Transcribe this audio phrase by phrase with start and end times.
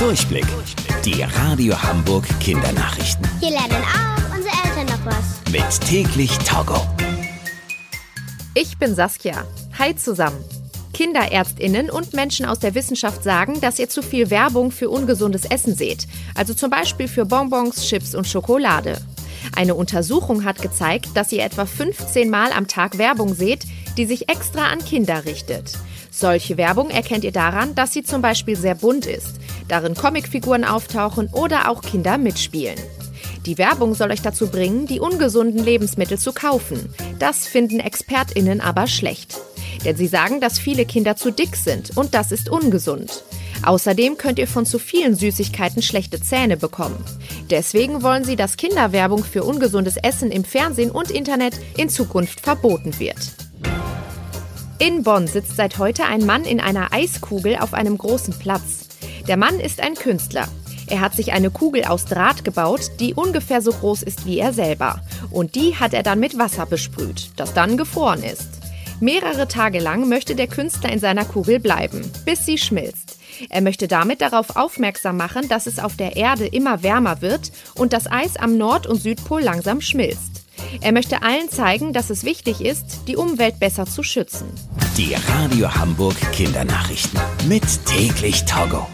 [0.00, 0.46] Durchblick.
[1.04, 3.28] Die Radio Hamburg Kindernachrichten.
[3.38, 5.52] Hier lernen auch unsere Eltern noch was.
[5.52, 6.80] Mit täglich Togo.
[8.54, 9.44] Ich bin Saskia.
[9.78, 10.42] Hi zusammen.
[10.94, 15.74] Kinderärztinnen und Menschen aus der Wissenschaft sagen, dass ihr zu viel Werbung für ungesundes Essen
[15.74, 16.08] seht.
[16.34, 18.96] Also zum Beispiel für Bonbons, Chips und Schokolade.
[19.54, 23.66] Eine Untersuchung hat gezeigt, dass ihr etwa 15 Mal am Tag Werbung seht,
[23.98, 25.72] die sich extra an Kinder richtet.
[26.10, 29.40] Solche Werbung erkennt ihr daran, dass sie zum Beispiel sehr bunt ist,
[29.70, 32.78] darin Comicfiguren auftauchen oder auch Kinder mitspielen.
[33.46, 36.92] Die Werbung soll euch dazu bringen, die ungesunden Lebensmittel zu kaufen.
[37.18, 39.40] Das finden Expertinnen aber schlecht.
[39.84, 43.24] Denn sie sagen, dass viele Kinder zu dick sind und das ist ungesund.
[43.62, 47.02] Außerdem könnt ihr von zu vielen Süßigkeiten schlechte Zähne bekommen.
[47.50, 52.98] Deswegen wollen sie, dass Kinderwerbung für ungesundes Essen im Fernsehen und Internet in Zukunft verboten
[52.98, 53.18] wird.
[54.78, 58.89] In Bonn sitzt seit heute ein Mann in einer Eiskugel auf einem großen Platz.
[59.30, 60.48] Der Mann ist ein Künstler.
[60.88, 64.52] Er hat sich eine Kugel aus Draht gebaut, die ungefähr so groß ist wie er
[64.52, 65.02] selber.
[65.30, 68.48] Und die hat er dann mit Wasser besprüht, das dann gefroren ist.
[68.98, 73.18] Mehrere Tage lang möchte der Künstler in seiner Kugel bleiben, bis sie schmilzt.
[73.50, 77.92] Er möchte damit darauf aufmerksam machen, dass es auf der Erde immer wärmer wird und
[77.92, 80.42] das Eis am Nord- und Südpol langsam schmilzt.
[80.80, 84.48] Er möchte allen zeigen, dass es wichtig ist, die Umwelt besser zu schützen.
[84.96, 87.20] Die Radio Hamburg Kindernachrichten.
[87.46, 88.88] Mit täglich Togo.